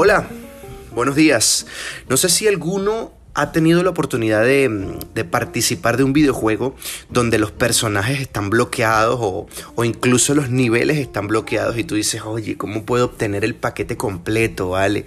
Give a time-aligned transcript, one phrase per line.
[0.00, 0.28] Hola,
[0.94, 1.66] buenos días.
[2.08, 6.76] No sé si alguno ha tenido la oportunidad de, participar de un videojuego
[7.10, 12.22] donde los personajes están bloqueados o, o, incluso los niveles están bloqueados y tú dices,
[12.22, 15.04] oye, ¿cómo puedo obtener el paquete completo, vale?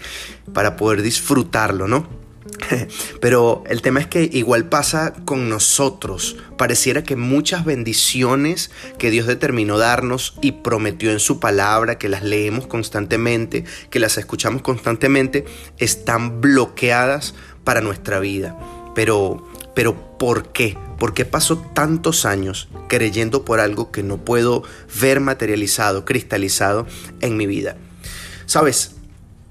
[0.54, 2.06] Para poder disfrutarlo, ¿no?
[3.22, 6.38] Pero el tema es que igual pasa con nosotros.
[6.58, 12.24] Pareciera que muchas bendiciones que Dios determinó darnos y prometió en su palabra, que las
[12.24, 15.46] leemos constantemente, que las escuchamos constantemente,
[15.78, 18.58] están bloqueadas para nuestra vida.
[18.96, 20.78] Pero, pero ¿por qué?
[20.98, 24.64] ¿Por qué paso tantos años creyendo por algo que no puedo
[25.00, 26.86] ver materializado, cristalizado
[27.22, 27.76] en mi vida?
[28.46, 28.96] Sabes,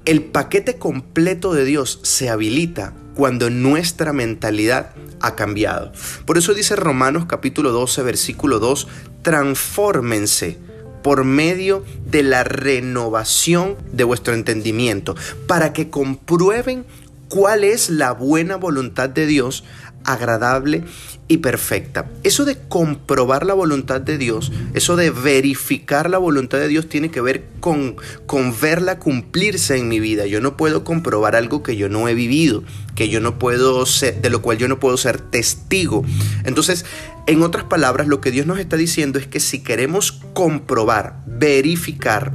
[0.04, 5.92] el paquete completo de Dios se habilita cuando nuestra mentalidad ha cambiado.
[6.24, 8.88] Por eso dice Romanos capítulo 12, versículo 2,
[9.22, 10.58] transfórmense
[11.02, 15.16] por medio de la renovación de vuestro entendimiento,
[15.46, 16.84] para que comprueben
[17.30, 19.64] cuál es la buena voluntad de Dios,
[20.04, 20.84] agradable
[21.28, 22.10] y perfecta.
[22.24, 27.10] Eso de comprobar la voluntad de Dios, eso de verificar la voluntad de Dios tiene
[27.10, 30.26] que ver con, con verla cumplirse en mi vida.
[30.26, 32.64] Yo no puedo comprobar algo que yo no he vivido,
[32.96, 36.04] que yo no puedo ser, de lo cual yo no puedo ser testigo.
[36.44, 36.84] Entonces,
[37.28, 42.32] en otras palabras, lo que Dios nos está diciendo es que si queremos comprobar, verificar,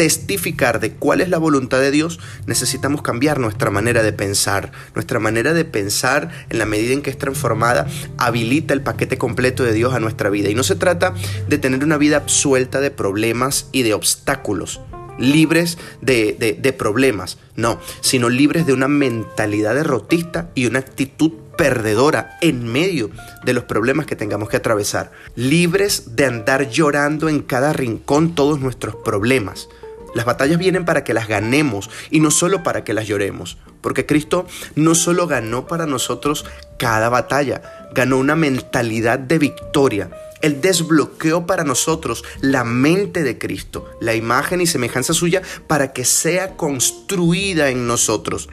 [0.00, 4.72] testificar de cuál es la voluntad de Dios, necesitamos cambiar nuestra manera de pensar.
[4.94, 9.62] Nuestra manera de pensar, en la medida en que es transformada, habilita el paquete completo
[9.62, 10.48] de Dios a nuestra vida.
[10.48, 11.12] Y no se trata
[11.48, 14.80] de tener una vida absuelta de problemas y de obstáculos
[15.18, 22.38] libres de, de, problemas, no, sino libres de una mentalidad derrotista y una actitud perdedora
[22.40, 23.10] en medio
[23.44, 28.60] de los problemas que tengamos que atravesar, libres de andar llorando en cada rincón todos
[28.60, 29.68] nuestros problemas,
[30.14, 33.58] las batallas vienen para que las ganemos y no solo para que las lloremos.
[33.80, 36.44] Porque Cristo no solo ganó para nosotros
[36.78, 40.10] cada batalla, ganó una mentalidad de victoria.
[40.42, 46.04] Él desbloqueó para nosotros la mente de Cristo, la imagen y semejanza suya, para que
[46.04, 48.48] sea construida en nosotros.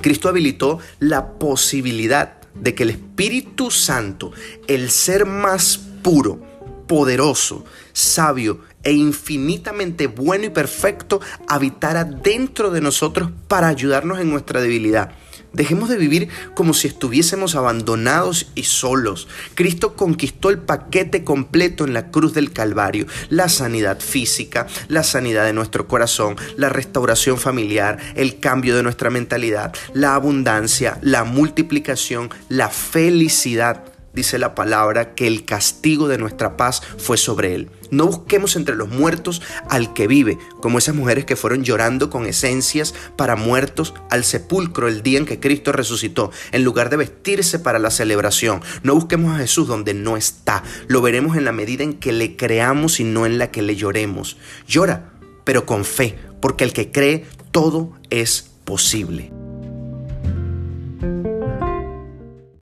[0.00, 4.32] Cristo habilitó la posibilidad de que el Espíritu Santo,
[4.66, 6.40] el ser más puro,
[6.86, 14.60] poderoso, sabio e infinitamente bueno y perfecto habitara dentro de nosotros para ayudarnos en nuestra
[14.60, 15.12] debilidad.
[15.56, 19.26] Dejemos de vivir como si estuviésemos abandonados y solos.
[19.54, 23.06] Cristo conquistó el paquete completo en la cruz del Calvario.
[23.30, 29.08] La sanidad física, la sanidad de nuestro corazón, la restauración familiar, el cambio de nuestra
[29.08, 36.56] mentalidad, la abundancia, la multiplicación, la felicidad dice la palabra, que el castigo de nuestra
[36.56, 37.70] paz fue sobre él.
[37.90, 42.26] No busquemos entre los muertos al que vive, como esas mujeres que fueron llorando con
[42.26, 47.58] esencias para muertos al sepulcro el día en que Cristo resucitó, en lugar de vestirse
[47.58, 48.62] para la celebración.
[48.82, 50.64] No busquemos a Jesús donde no está.
[50.88, 53.76] Lo veremos en la medida en que le creamos y no en la que le
[53.76, 54.38] lloremos.
[54.66, 55.12] Llora,
[55.44, 59.45] pero con fe, porque el que cree todo es posible.